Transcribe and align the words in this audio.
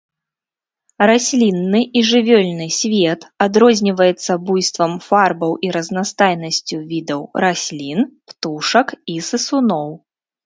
Раслінны 1.09 1.81
і 1.99 2.01
жывёльны 2.11 2.65
свет 2.77 3.27
адрозніваецца 3.45 4.37
буйствам 4.47 4.95
фарбаў 5.09 5.53
і 5.67 5.71
разнастайнасцю 5.75 6.79
відаў 6.93 7.21
раслін, 7.45 8.01
птушак 8.31 8.87
і 9.17 9.19
сысуноў. 9.29 9.89